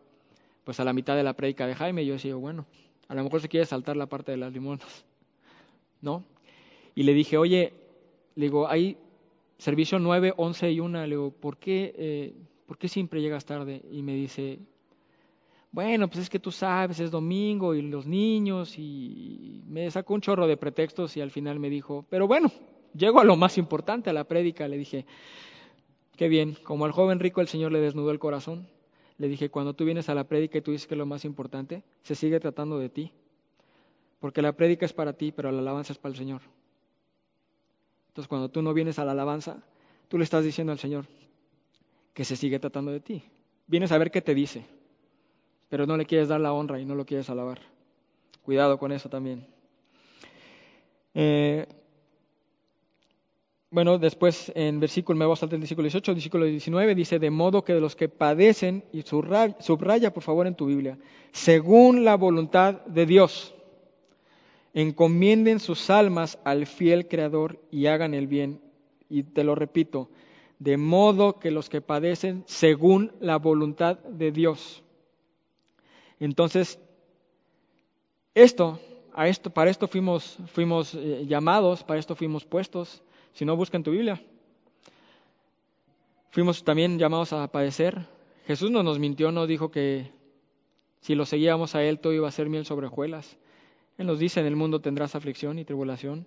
[0.64, 2.66] pues a la mitad de la prédica de Jaime y yo decía, bueno,
[3.08, 5.04] a lo mejor se quiere saltar la parte de las limonas,
[6.00, 6.24] ¿no?
[6.94, 7.72] Y le dije, oye,
[8.36, 8.96] le digo, hay
[9.58, 12.34] servicio nueve, once y una, le digo, ¿por qué, eh,
[12.70, 13.82] ¿por qué siempre llegas tarde?
[13.90, 14.60] Y me dice,
[15.72, 20.20] bueno, pues es que tú sabes, es domingo y los niños y me sacó un
[20.20, 22.52] chorro de pretextos y al final me dijo, pero bueno,
[22.94, 25.04] llego a lo más importante, a la prédica, le dije,
[26.16, 28.68] qué bien, como al joven rico el Señor le desnudó el corazón,
[29.18, 31.24] le dije, cuando tú vienes a la prédica y tú dices que es lo más
[31.24, 33.10] importante, se sigue tratando de ti,
[34.20, 36.42] porque la prédica es para ti, pero la alabanza es para el Señor.
[38.10, 39.60] Entonces cuando tú no vienes a la alabanza,
[40.06, 41.06] tú le estás diciendo al Señor
[42.14, 43.22] que se sigue tratando de ti.
[43.66, 44.64] Vienes a ver qué te dice
[45.70, 47.60] pero no le quieres dar la honra y no lo quieres alabar.
[48.42, 49.46] Cuidado con eso también.
[51.14, 51.64] Eh,
[53.70, 57.30] bueno, después en versículo, me voy a saltar el versículo 18, versículo 19, dice, de
[57.30, 60.98] modo que de los que padecen, y subraya por favor en tu Biblia,
[61.30, 63.54] según la voluntad de Dios,
[64.74, 68.60] encomienden sus almas al fiel Creador y hagan el bien.
[69.08, 70.10] Y te lo repito,
[70.60, 74.84] de modo que los que padecen según la voluntad de Dios.
[76.20, 76.78] Entonces,
[78.34, 78.78] esto,
[79.14, 83.02] a esto, para esto fuimos, fuimos eh, llamados, para esto fuimos puestos.
[83.32, 84.22] Si no, busca en tu Biblia.
[86.30, 88.06] Fuimos también llamados a padecer.
[88.46, 90.12] Jesús no nos mintió, no dijo que
[91.00, 93.38] si lo seguíamos a Él todo iba a ser miel sobre hojuelas.
[93.96, 96.26] Él nos dice, en el mundo tendrás aflicción y tribulación.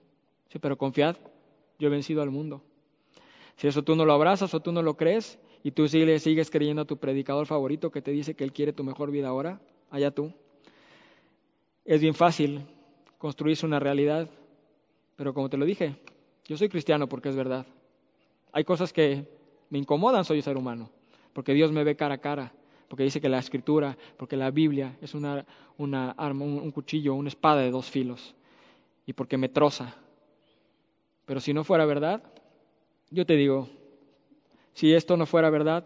[0.49, 1.17] Sí, pero confiad,
[1.77, 2.63] yo he vencido al mundo.
[3.57, 6.49] Si eso tú no lo abrazas o tú no lo crees y tú sigues, sigues
[6.49, 9.61] creyendo a tu predicador favorito que te dice que Él quiere tu mejor vida ahora,
[9.89, 10.33] allá tú.
[11.85, 12.65] Es bien fácil
[13.17, 14.29] construirse una realidad,
[15.15, 15.95] pero como te lo dije,
[16.45, 17.65] yo soy cristiano porque es verdad.
[18.51, 19.27] Hay cosas que
[19.69, 20.89] me incomodan, soy ser humano,
[21.33, 22.53] porque Dios me ve cara a cara,
[22.87, 25.45] porque dice que la escritura, porque la Biblia es una,
[25.77, 28.35] una arma, un, un cuchillo, una espada de dos filos,
[29.05, 29.95] y porque me troza.
[31.25, 32.21] Pero si no fuera verdad,
[33.13, 33.69] yo te digo,
[34.73, 35.86] si esto no fuera verdad,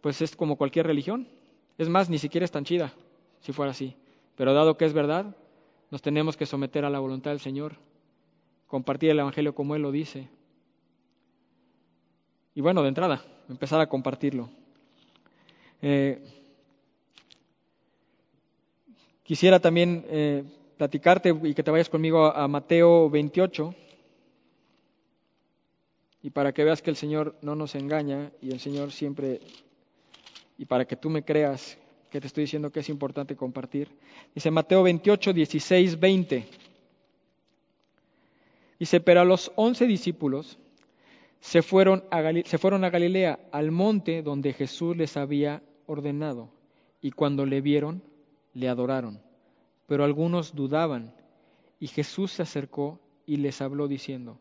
[0.00, 1.28] pues es como cualquier religión.
[1.78, 2.92] Es más, ni siquiera es tan chida
[3.40, 3.96] si fuera así.
[4.36, 5.36] Pero dado que es verdad,
[5.90, 7.74] nos tenemos que someter a la voluntad del Señor,
[8.66, 10.28] compartir el Evangelio como Él lo dice.
[12.54, 14.48] Y bueno, de entrada, empezar a compartirlo.
[15.82, 16.22] Eh,
[19.22, 20.44] quisiera también eh,
[20.76, 23.74] platicarte y que te vayas conmigo a, Mateo 28
[26.22, 29.40] y para que veas que el Señor no nos engaña y el Señor siempre,
[30.58, 31.78] y para que tú me creas
[32.10, 33.88] que te estoy diciendo que es importante compartir.
[34.34, 36.48] Dice Mateo 28, 16, 20.
[38.78, 40.58] Dice, pero a los once discípulos
[41.40, 46.50] se fueron, a se fueron a Galilea, al monte donde Jesús les había ordenado,
[47.00, 48.02] y cuando le vieron,
[48.52, 49.20] le adoraron.
[49.86, 51.14] Pero algunos dudaban,
[51.78, 54.38] y Jesús se acercó y les habló diciendo,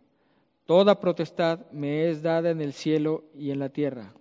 [0.69, 4.13] Toda potestad me es dada en el cielo y en la tierra.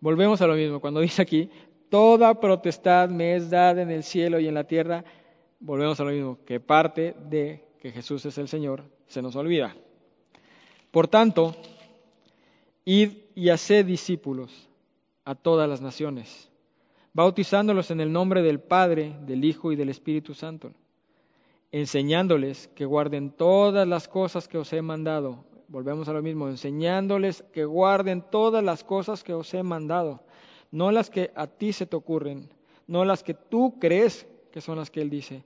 [0.00, 1.48] Volvemos a lo mismo, cuando dice aquí,
[1.88, 5.02] toda potestad me es dada en el cielo y en la tierra,
[5.60, 9.74] volvemos a lo mismo, que parte de que Jesús es el Señor se nos olvida.
[10.90, 11.56] Por tanto,
[12.84, 14.68] id y haced discípulos
[15.24, 16.50] a todas las naciones,
[17.14, 20.74] bautizándolos en el nombre del Padre, del Hijo y del Espíritu Santo,
[21.72, 25.44] enseñándoles que guarden todas las cosas que os he mandado.
[25.68, 30.22] Volvemos a lo mismo, enseñándoles que guarden todas las cosas que os he mandado
[30.70, 32.50] no las que a ti se te ocurren,
[32.86, 35.44] no las que tú crees que son las que Él dice.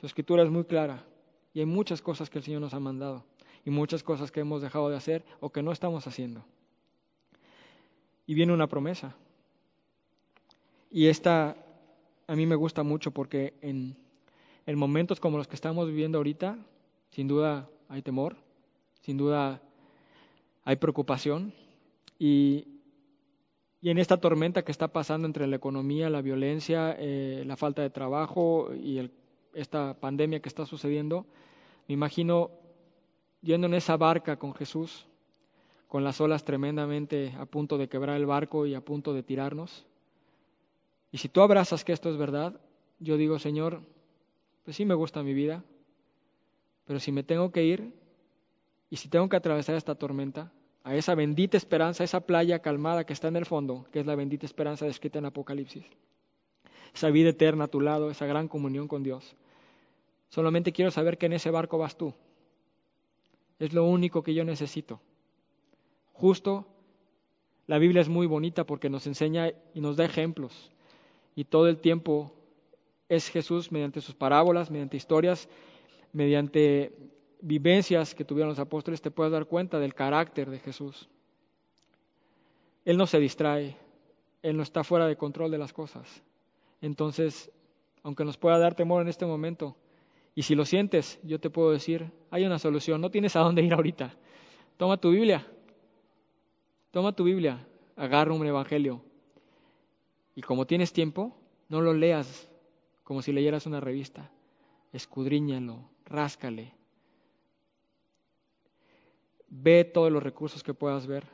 [0.00, 1.04] Su escritura es muy clara
[1.52, 3.24] y hay muchas cosas que el Señor nos ha mandado
[3.64, 6.44] y muchas cosas que hemos dejado de hacer o que no estamos haciendo.
[8.26, 9.16] Y viene una promesa.
[10.90, 11.56] Y esta
[12.26, 13.96] a mí me gusta mucho porque en,
[14.66, 16.58] en momentos como los que estamos viviendo ahorita,
[17.10, 18.36] sin duda hay temor,
[19.00, 19.60] sin duda
[20.64, 21.52] hay preocupación
[22.18, 22.66] y,
[23.80, 27.82] y en esta tormenta que está pasando entre la economía, la violencia, eh, la falta
[27.82, 29.10] de trabajo y
[29.54, 31.26] esta pandemia que está sucediendo,
[31.88, 32.50] me imagino
[33.42, 35.06] yendo en esa barca con Jesús,
[35.88, 39.84] con las olas tremendamente a punto de quebrar el barco y a punto de tirarnos.
[41.10, 42.58] Y si tú abrazas que esto es verdad,
[42.98, 43.82] yo digo, Señor,
[44.64, 45.64] pues sí me gusta mi vida,
[46.84, 47.92] pero si me tengo que ir
[48.90, 50.52] y si tengo que atravesar esta tormenta,
[50.84, 54.16] a esa bendita esperanza, esa playa calmada que está en el fondo, que es la
[54.16, 55.84] bendita esperanza descrita en Apocalipsis.
[56.94, 59.36] Esa vida eterna a tu lado, esa gran comunión con Dios.
[60.28, 62.14] Solamente quiero saber que en ese barco vas tú.
[63.58, 65.00] Es lo único que yo necesito.
[66.12, 66.66] Justo,
[67.66, 70.72] la Biblia es muy bonita porque nos enseña y nos da ejemplos.
[71.36, 72.34] Y todo el tiempo
[73.08, 75.48] es Jesús mediante sus parábolas, mediante historias,
[76.12, 76.92] mediante
[77.42, 81.08] vivencias que tuvieron los apóstoles te puedes dar cuenta del carácter de Jesús.
[82.84, 83.76] Él no se distrae,
[84.42, 86.22] Él no está fuera de control de las cosas.
[86.80, 87.50] Entonces,
[88.02, 89.76] aunque nos pueda dar temor en este momento,
[90.34, 93.62] y si lo sientes, yo te puedo decir, hay una solución, no tienes a dónde
[93.62, 94.16] ir ahorita.
[94.78, 95.46] Toma tu Biblia,
[96.90, 99.02] toma tu Biblia, agarra un evangelio.
[100.34, 101.36] Y como tienes tiempo,
[101.68, 102.48] no lo leas
[103.04, 104.30] como si leyeras una revista.
[104.92, 106.74] Escudriñalo, ráscale,
[109.54, 111.26] Ve todos los recursos que puedas ver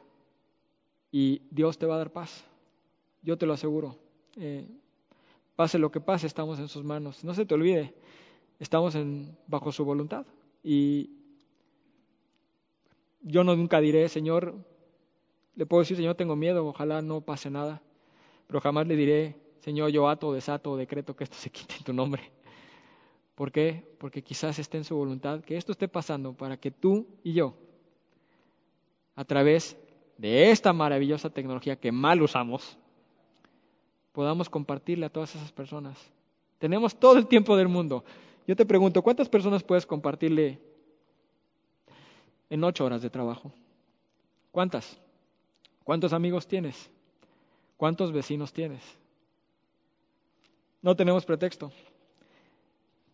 [1.13, 2.45] y Dios te va a dar paz.
[3.23, 3.97] Yo te lo aseguro.
[4.37, 4.67] Eh,
[5.55, 7.23] pase lo que pase, estamos en sus manos.
[7.23, 7.95] No se te olvide,
[8.59, 8.97] estamos
[9.47, 10.27] bajo su voluntad.
[10.65, 11.11] Y
[13.21, 14.53] yo no nunca diré, Señor,
[15.55, 17.83] le puedo decir, Señor, tengo miedo, ojalá no pase nada.
[18.49, 21.93] Pero jamás le diré, Señor, yo ato, desato, decreto que esto se quite en tu
[21.93, 22.23] nombre.
[23.35, 23.95] ¿Por qué?
[23.99, 27.55] Porque quizás esté en su voluntad que esto esté pasando para que tú y yo
[29.15, 29.77] a través
[30.17, 32.77] de esta maravillosa tecnología que mal usamos,
[34.13, 35.99] podamos compartirle a todas esas personas.
[36.59, 38.05] Tenemos todo el tiempo del mundo.
[38.47, 40.61] Yo te pregunto, ¿cuántas personas puedes compartirle
[42.51, 43.53] en ocho horas de trabajo?
[44.51, 45.01] ¿Cuántas?
[45.85, 46.91] ¿Cuántos amigos tienes?
[47.77, 48.98] ¿Cuántos vecinos tienes?
[50.83, 51.73] No tenemos pretexto.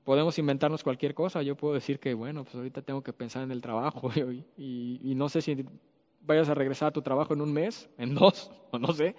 [0.04, 1.42] Podemos inventarnos cualquier cosa.
[1.42, 4.10] Yo puedo decir que, bueno, pues ahorita tengo que pensar en el trabajo
[4.56, 5.64] y, y no sé si
[6.26, 9.14] vayas a regresar a tu trabajo en un mes, en dos, o no sé,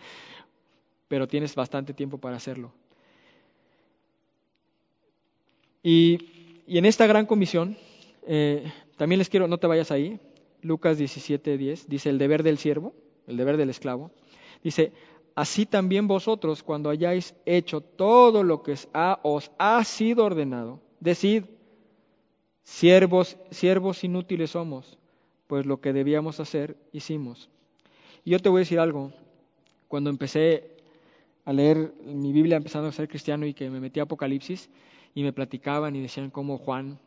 [1.07, 2.73] pero tienes bastante tiempo para hacerlo.
[5.83, 6.17] Y,
[6.67, 7.77] en esta gran comisión,
[8.25, 10.19] eh, también les quiero, no te vayas ahí,
[10.63, 12.95] Lucas 17, 10, dice el deber del siervo,
[13.27, 14.09] el deber del esclavo,
[14.63, 14.91] dice,
[15.35, 18.75] así también vosotros cuando hayáis hecho todo lo que
[19.21, 21.43] os ha sido ordenado, decid,
[22.63, 24.97] siervos, siervos inútiles somos
[25.47, 27.49] pues lo que debíamos hacer, hicimos.
[28.23, 29.11] Y yo te voy a decir algo,
[29.87, 30.71] cuando empecé
[31.43, 34.69] a leer mi Biblia empezando a ser cristiano y que me metí a Apocalipsis
[35.13, 36.97] y me platicaban y decían cómo Juan,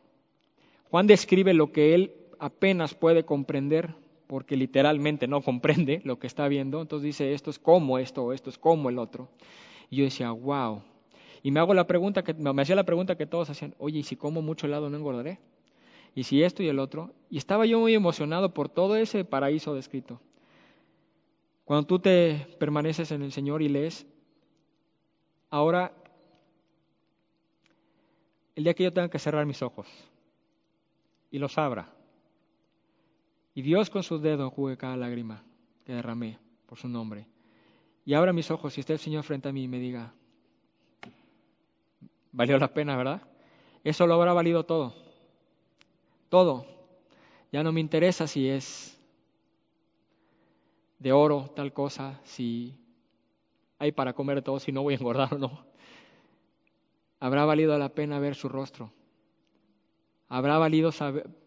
[0.89, 3.93] Juan describe lo que él apenas puede comprender
[4.29, 8.51] porque literalmente no comprende lo que está viendo, entonces dice, esto es como esto, esto
[8.51, 9.27] es como el otro.
[9.89, 10.83] Y yo decía, wow.
[11.41, 14.03] Y me hago la pregunta que me hacía la pregunta que todos hacían, oye, ¿y
[14.03, 15.39] si como mucho helado no engordaré?
[16.13, 17.11] Y si esto y el otro.
[17.31, 20.21] Y estaba yo muy emocionado por todo ese paraíso descrito.
[21.65, 24.05] Cuando tú te permaneces en el Señor y lees,
[25.49, 25.91] ahora,
[28.55, 29.87] el día que yo tenga que cerrar mis ojos
[31.31, 31.91] y los abra,
[33.53, 35.43] y Dios con su dedo juegue cada lágrima
[35.85, 37.27] que derramé por su nombre,
[38.05, 40.13] y abra mis ojos y esté el Señor frente a mí y me diga,
[42.31, 43.21] valió la pena, ¿verdad?
[43.83, 44.93] Eso lo habrá valido todo.
[46.29, 46.65] Todo.
[47.51, 48.97] Ya no me interesa si es
[50.99, 52.77] de oro tal cosa, si
[53.79, 55.65] hay para comer todo, si no voy a engordar o no.
[57.19, 58.91] Habrá valido la pena ver su rostro.
[60.27, 60.91] Habrá valido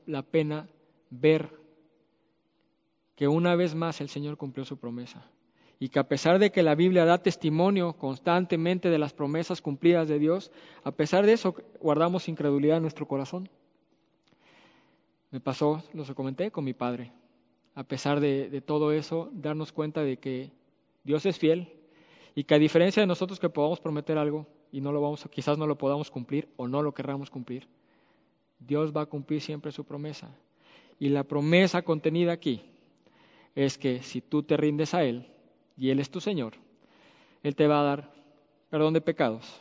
[0.07, 0.69] la pena
[1.11, 1.62] ver
[3.23, 5.25] que una vez más el Señor cumplió su promesa
[5.79, 10.09] y que a pesar de que la Biblia da testimonio constantemente de las promesas cumplidas
[10.09, 10.51] de Dios,
[10.83, 13.49] a pesar de eso guardamos incredulidad en nuestro corazón.
[15.31, 17.13] Me pasó, lo comenté, con mi padre.
[17.77, 20.51] A pesar de, todo eso, darnos cuenta de que
[21.05, 21.73] Dios es fiel
[22.35, 25.57] y que a diferencia de nosotros que podamos prometer algo y no lo vamos, quizás
[25.59, 27.69] no lo podamos cumplir o no lo querramos cumplir,
[28.59, 30.29] Dios va a cumplir siempre su promesa.
[30.99, 32.69] Y la promesa contenida aquí
[33.55, 35.27] es que si tú te rindes a Él,
[35.77, 36.55] y Él es tu Señor,
[37.43, 38.13] Él te va a dar
[38.71, 39.61] perdón de pecados,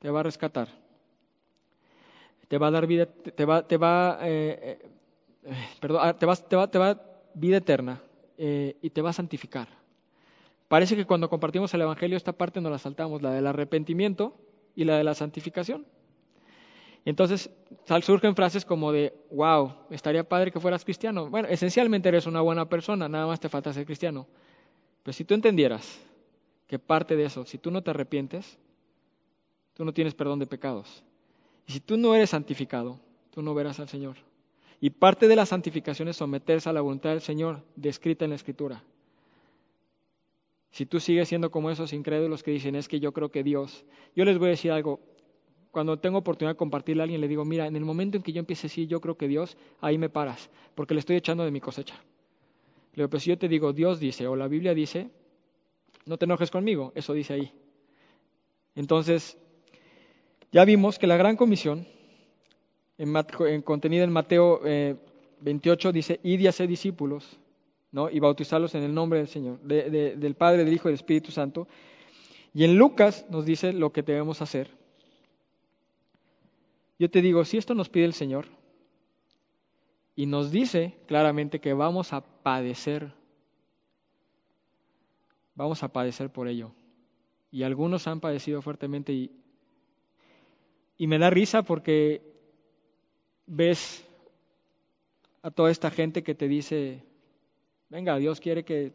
[0.00, 0.68] te va a rescatar,
[2.48, 4.78] te va a dar vida, te va, te va, eh,
[5.44, 7.02] eh, perdón, ah, te va, te va, te va
[7.34, 8.02] vida eterna
[8.36, 9.68] eh, y te va a santificar.
[10.66, 14.36] Parece que cuando compartimos el Evangelio esta parte no la saltamos, la del arrepentimiento
[14.74, 15.86] y la de la santificación.
[17.04, 17.50] Entonces
[18.02, 21.30] surgen frases como de, wow, estaría padre que fueras cristiano.
[21.30, 24.26] Bueno, esencialmente eres una buena persona, nada más te falta ser cristiano.
[25.02, 25.98] Pero si tú entendieras
[26.66, 28.58] que parte de eso, si tú no te arrepientes,
[29.74, 31.02] tú no tienes perdón de pecados.
[31.66, 34.16] Y si tú no eres santificado, tú no verás al Señor.
[34.80, 38.36] Y parte de la santificación es someterse a la voluntad del Señor, descrita en la
[38.36, 38.82] Escritura.
[40.70, 43.84] Si tú sigues siendo como esos incrédulos que dicen, es que yo creo que Dios,
[44.14, 45.00] yo les voy a decir algo,
[45.70, 48.32] cuando tengo oportunidad de compartirle a alguien, le digo, mira, en el momento en que
[48.32, 51.44] yo empiece a decir, yo creo que Dios, ahí me paras, porque le estoy echando
[51.44, 51.94] de mi cosecha.
[52.94, 55.10] Le digo, pero si yo te digo, Dios dice o la Biblia dice,
[56.06, 57.52] no te enojes conmigo, eso dice ahí.
[58.74, 59.38] Entonces,
[60.50, 61.86] ya vimos que la gran comisión,
[62.98, 64.60] en, contenida en Mateo
[65.40, 67.38] 28, eh, dice, id y discípulos,
[67.92, 68.10] ¿no?
[68.10, 71.68] y bautizarlos en el nombre del Señor, del Padre, del Hijo y del Espíritu Santo.
[72.52, 74.79] Y en Lucas nos dice lo que debemos hacer.
[77.00, 78.46] Yo te digo, si esto nos pide el Señor,
[80.14, 83.10] y nos dice claramente que vamos a padecer.
[85.54, 86.72] Vamos a padecer por ello.
[87.50, 89.30] Y algunos han padecido fuertemente y,
[90.98, 92.20] y me da risa porque
[93.46, 94.06] ves
[95.40, 97.02] a toda esta gente que te dice,
[97.88, 98.92] venga, Dios quiere que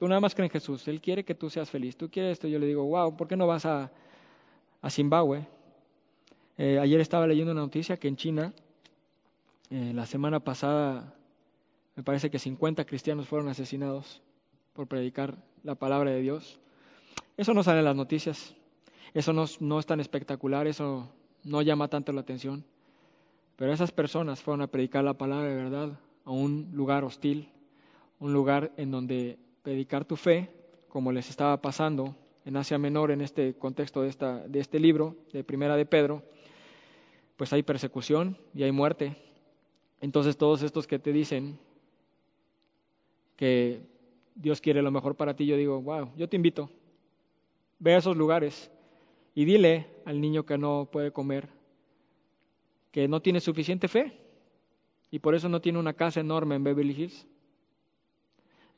[0.00, 2.48] tú nada más crees en Jesús, Él quiere que tú seas feliz, tú quieres esto.
[2.48, 3.92] Yo le digo, wow, ¿por qué no vas a,
[4.82, 5.46] a Zimbabue?
[6.60, 8.52] Eh, ayer estaba leyendo una noticia que en China
[9.70, 11.14] eh, la semana pasada
[11.94, 14.20] me parece que 50 cristianos fueron asesinados
[14.72, 16.58] por predicar la palabra de Dios.
[17.36, 18.56] Eso no sale en las noticias,
[19.14, 21.08] eso no, no es tan espectacular, eso
[21.44, 22.64] no llama tanto la atención.
[23.54, 27.50] Pero esas personas fueron a predicar la palabra de verdad a un lugar hostil,
[28.18, 30.50] un lugar en donde predicar tu fe,
[30.88, 35.16] como les estaba pasando en Asia Menor en este contexto de, esta, de este libro,
[35.32, 36.24] de Primera de Pedro,
[37.38, 39.16] pues hay persecución y hay muerte.
[40.02, 41.58] Entonces todos estos que te dicen
[43.36, 43.80] que
[44.34, 46.68] Dios quiere lo mejor para ti, yo digo, wow, yo te invito,
[47.78, 48.70] ve a esos lugares
[49.34, 51.48] y dile al niño que no puede comer
[52.90, 54.12] que no tiene suficiente fe
[55.10, 57.26] y por eso no tiene una casa enorme en Beverly Hills.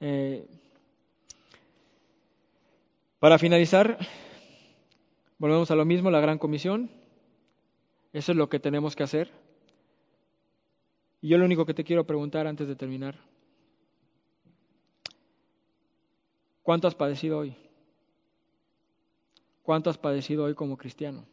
[0.00, 0.46] Eh,
[3.18, 3.98] para finalizar,
[5.38, 6.90] volvemos a lo mismo, la gran comisión.
[8.12, 9.30] Eso es lo que tenemos que hacer.
[11.20, 13.18] Y yo lo único que te quiero preguntar antes de terminar,
[16.62, 17.54] ¿cuánto has padecido hoy?
[19.62, 21.26] ¿Cuánto has padecido hoy como cristiano?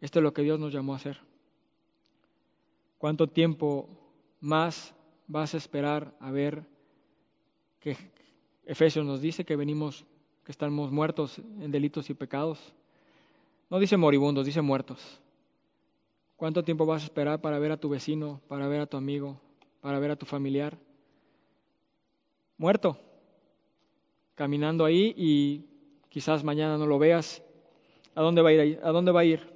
[0.00, 1.20] Esto es lo que Dios nos llamó a hacer.
[2.98, 3.88] ¿Cuánto tiempo
[4.40, 4.94] más
[5.26, 6.64] vas a esperar a ver
[7.80, 7.96] que
[8.64, 10.04] Efesios nos dice que venimos,
[10.44, 12.72] que estamos muertos en delitos y pecados?
[13.70, 15.21] No dice moribundos, dice muertos.
[16.42, 19.40] ¿Cuánto tiempo vas a esperar para ver a tu vecino, para ver a tu amigo,
[19.80, 20.76] para ver a tu familiar
[22.56, 22.98] muerto,
[24.34, 25.64] caminando ahí y
[26.08, 27.44] quizás mañana no lo veas.
[28.16, 28.80] ¿A dónde va a ir?
[28.82, 29.52] ¿A dónde va a ir?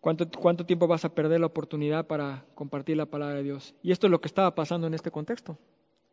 [0.00, 3.74] ¿Cuánto, ¿Cuánto tiempo vas a perder la oportunidad para compartir la palabra de Dios?
[3.82, 5.58] Y esto es lo que estaba pasando en este contexto.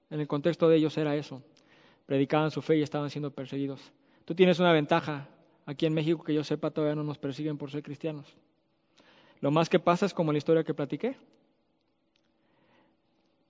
[0.09, 1.43] En el contexto de ellos era eso.
[2.07, 3.93] Predicaban su fe y estaban siendo perseguidos.
[4.25, 5.27] Tú tienes una ventaja.
[5.67, 8.35] Aquí en México, que yo sepa, todavía no nos persiguen por ser cristianos.
[9.41, 11.15] Lo más que pasa es como la historia que platiqué.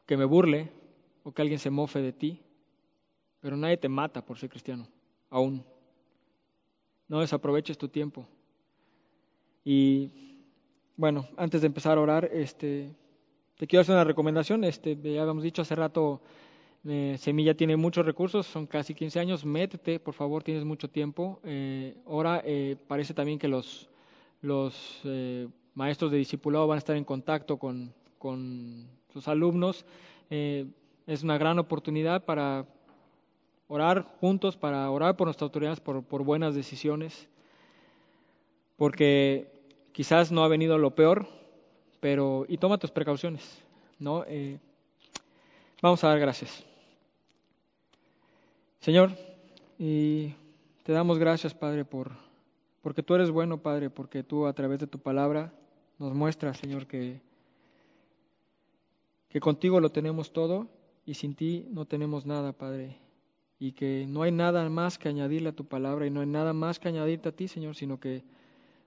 [0.06, 0.72] Que me burle
[1.24, 2.42] o que alguien se mofe de ti.
[3.42, 4.88] Pero nadie te mata por ser cristiano.
[5.30, 5.64] Aún.
[7.08, 8.28] No desaproveches tu tiempo.
[9.64, 10.12] Y
[10.96, 12.94] bueno, antes de empezar a orar, este,
[13.58, 14.64] te quiero hacer una recomendación.
[14.64, 16.22] Este, ya habíamos dicho hace rato,
[16.86, 19.46] eh, Semilla tiene muchos recursos, son casi 15 años.
[19.46, 21.40] Métete, por favor, tienes mucho tiempo.
[21.44, 23.90] Eh, ahora eh, parece también que los,
[24.42, 25.02] los
[25.80, 27.94] maestros de discipulado van a estar en contacto con,
[29.14, 29.86] sus alumnos.
[30.30, 32.66] es una gran oportunidad para
[33.70, 37.30] orar juntos, para orar por nuestras autoridades, por, por buenas decisiones,
[38.76, 39.48] porque
[39.94, 41.28] quizás no ha venido lo peor,
[42.02, 43.64] pero y toma tus precauciones,
[44.00, 44.26] ¿no?
[44.28, 44.60] Eh,
[45.82, 46.62] vamos a dar gracias.
[48.82, 49.12] Señor,
[49.78, 50.34] y
[50.84, 52.12] te damos gracias, Padre, por
[52.82, 55.54] porque tú eres bueno, Padre, porque tú a través de tu palabra
[56.00, 57.22] nos muestras, Señor, que
[59.30, 60.68] que contigo lo tenemos todo
[61.06, 62.98] y sin ti no tenemos nada, Padre
[63.60, 66.54] y que no hay nada más que añadirle a tu palabra y no hay nada
[66.54, 68.24] más que añadirte a ti, Señor, sino que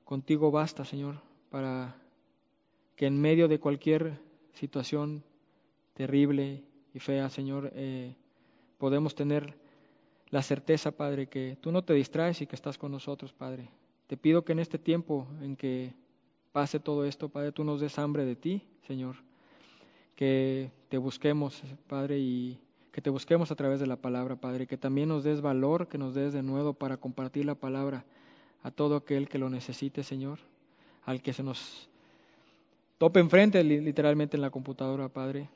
[0.05, 1.95] contigo basta, Señor, para
[2.97, 4.19] que en medio de cualquier
[4.55, 5.23] situación
[5.93, 8.17] terrible y fea, Señor, eh,
[8.79, 9.55] podemos tener
[10.31, 13.69] la certeza, Padre, que tú no te distraes y que estás con nosotros, Padre.
[14.07, 15.93] Te pido que en este tiempo en que
[16.53, 19.17] pase todo esto, Padre, tú nos des hambre de ti, Señor,
[20.15, 22.59] que te busquemos, Padre, y
[22.93, 25.99] que te busquemos a través de la palabra, Padre, que también nos des valor, que
[25.99, 28.05] nos des de nuevo para compartir la palabra
[28.63, 30.39] a todo aquel que lo necesite, Señor,
[31.05, 31.89] al que se nos
[32.99, 35.49] tope enfrente literalmente en la computadora, Padre.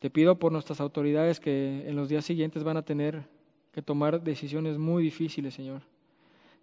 [0.00, 3.22] Te pido por nuestras autoridades que en los días siguientes van a tener
[3.70, 5.82] que tomar decisiones muy difíciles, Señor.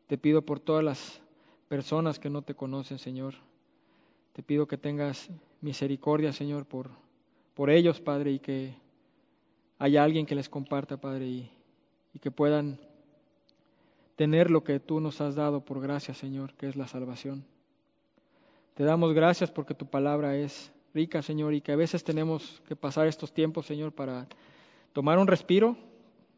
[0.08, 1.22] Te pido por todas las
[1.70, 3.36] personas que no te conocen, Señor.
[4.40, 5.30] Te pido que tengas
[5.60, 6.92] misericordia, Señor, por,
[7.56, 8.74] por ellos, Padre, y que
[9.78, 11.52] haya alguien que les comparta, Padre, y,
[12.22, 12.80] que puedan
[14.16, 17.44] tener lo que tú nos has dado por gracia, Señor, que es la salvación.
[18.76, 22.78] Te damos gracias porque tu palabra es rica, Señor, y que a veces tenemos que
[22.78, 24.26] pasar estos tiempos, Señor, para
[24.94, 25.76] tomar un respiro,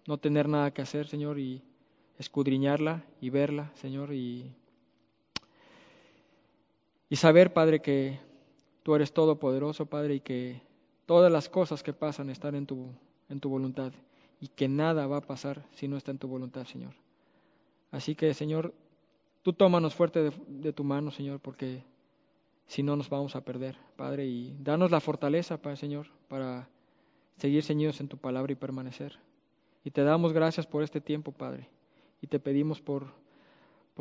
[0.08, 1.62] no tener nada que hacer, Señor, y
[2.18, 4.56] escudriñarla y verla, Señor, y,
[7.12, 8.20] y saber, Padre, que
[8.82, 10.64] tú eres todopoderoso, Padre, y que
[11.06, 13.94] todas las cosas que pasan están en tu voluntad
[14.42, 16.96] y que nada va a pasar si no está en tu voluntad, Señor.
[17.92, 18.74] Así que, Señor,
[19.44, 21.84] tú tómanos fuerte de, tu mano, Señor, porque
[22.66, 26.68] si no nos vamos a perder, Padre, y danos la fortaleza, Padre, Señor, para
[27.38, 29.20] seguir ceñidos en tu palabra y permanecer.
[29.84, 31.70] Y te damos gracias por este tiempo, Padre,
[32.20, 33.14] y te pedimos por,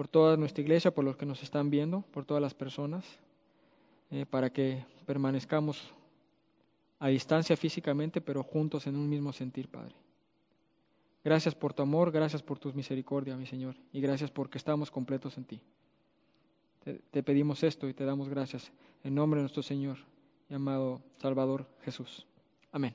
[0.00, 3.04] por toda nuestra iglesia, por los que nos están viendo, por todas las personas,
[4.10, 5.92] eh, para que permanezcamos
[6.98, 9.94] a distancia físicamente, pero juntos en un mismo sentir, Padre.
[11.22, 15.36] Gracias por tu amor, gracias por tus misericordia, mi Señor, y gracias porque estamos completos
[15.36, 15.60] en ti.
[17.10, 18.72] Te, pedimos esto y te damos gracias
[19.04, 19.98] en nombre de nuestro Señor,
[20.48, 22.26] llamado Salvador Jesús.
[22.72, 22.94] Amén.